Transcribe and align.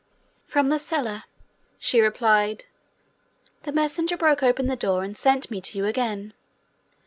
'From 0.47 0.69
the 0.69 0.79
cellar,' 0.79 1.25
she 1.77 2.01
replied. 2.01 2.65
'The 3.61 3.71
messenger 3.71 4.17
broke 4.17 4.41
open 4.41 4.65
the 4.65 4.75
door, 4.75 5.03
and 5.03 5.15
sent 5.15 5.51
me 5.51 5.61
to 5.61 5.77
you 5.77 5.85
again.' 5.85 6.33